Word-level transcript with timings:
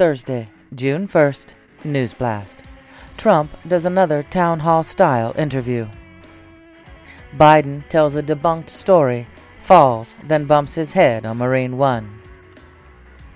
Thursday, 0.00 0.48
June 0.74 1.06
1st, 1.06 1.52
News 1.84 2.14
Blast. 2.14 2.60
Trump 3.18 3.50
does 3.68 3.84
another 3.84 4.22
town 4.22 4.60
hall 4.60 4.82
style 4.82 5.34
interview. 5.36 5.86
Biden 7.36 7.86
tells 7.90 8.14
a 8.14 8.22
debunked 8.22 8.70
story, 8.70 9.26
falls, 9.58 10.14
then 10.24 10.46
bumps 10.46 10.74
his 10.74 10.94
head 10.94 11.26
on 11.26 11.36
Marine 11.36 11.76
One. 11.76 12.22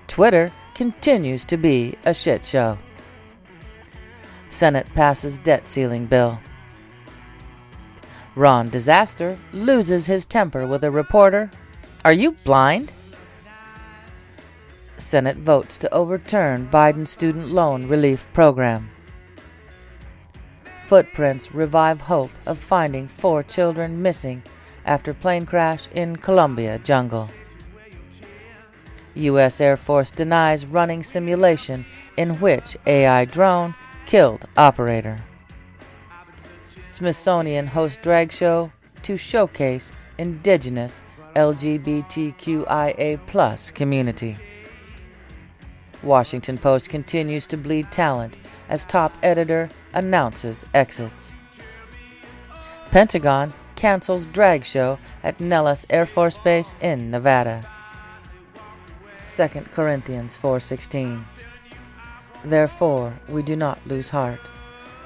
Twitter 0.07 0.51
continues 0.73 1.45
to 1.45 1.55
be 1.55 1.99
a 2.03 2.15
shit 2.15 2.43
show. 2.43 2.79
Senate 4.49 4.87
passes 4.95 5.37
debt 5.37 5.67
ceiling 5.67 6.07
bill. 6.07 6.39
Ron 8.35 8.69
Disaster 8.69 9.37
loses 9.53 10.07
his 10.07 10.25
temper 10.25 10.65
with 10.65 10.83
a 10.83 10.89
reporter. 10.89 11.51
Are 12.03 12.11
you 12.11 12.31
blind? 12.31 12.91
Senate 14.97 15.37
votes 15.37 15.77
to 15.77 15.93
overturn 15.93 16.67
Biden 16.67 17.07
student 17.07 17.49
loan 17.51 17.87
relief 17.87 18.27
program. 18.33 18.89
Footprints 20.85 21.53
revive 21.53 22.01
hope 22.01 22.31
of 22.45 22.57
finding 22.57 23.07
four 23.07 23.43
children 23.43 24.01
missing 24.01 24.43
after 24.85 25.13
plane 25.13 25.45
crash 25.45 25.87
in 25.93 26.15
Colombia 26.15 26.79
jungle. 26.79 27.29
U.S. 29.15 29.59
Air 29.61 29.77
Force 29.77 30.11
denies 30.11 30.65
running 30.65 31.01
simulation 31.01 31.85
in 32.17 32.39
which 32.39 32.77
AI 32.85 33.25
drone 33.25 33.73
killed 34.05 34.45
operator. 34.57 35.17
Smithsonian 36.87 37.67
hosts 37.67 37.97
drag 38.01 38.31
show 38.31 38.71
to 39.01 39.17
showcase 39.17 39.91
indigenous 40.17 41.01
LGBTQIA 41.35 43.19
community. 43.73 44.37
Washington 46.05 46.57
Post 46.57 46.89
continues 46.89 47.47
to 47.47 47.57
bleed 47.57 47.91
talent 47.91 48.37
as 48.69 48.85
top 48.85 49.13
editor 49.23 49.69
announces 49.93 50.65
exits. 50.73 51.33
Pentagon 52.91 53.53
cancels 53.75 54.25
drag 54.27 54.63
show 54.63 54.97
at 55.23 55.39
Nellis 55.39 55.85
Air 55.89 56.05
Force 56.05 56.37
Base 56.37 56.75
in 56.79 57.11
Nevada. 57.11 57.67
2 59.25 59.47
Corinthians 59.73 60.37
4:16 60.37 61.25
Therefore 62.43 63.19
we 63.27 63.41
do 63.41 63.55
not 63.55 63.85
lose 63.87 64.09
heart 64.09 64.39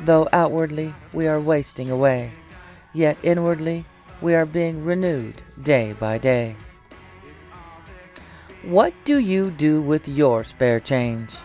though 0.02 0.28
outwardly 0.34 0.94
we 1.14 1.26
are 1.28 1.40
wasting 1.40 1.90
away 1.90 2.32
yet 2.94 3.18
inwardly 3.24 3.86
we 4.22 4.36
are 4.36 4.46
being 4.46 4.84
renewed 4.84 5.42
day 5.64 5.94
by 5.94 6.18
day. 6.18 6.56
What 8.64 8.94
do 9.06 9.20
you 9.20 9.52
do 9.52 9.82
with 9.82 10.10
your 10.10 10.44
spare 10.44 10.82
change? 10.82 11.38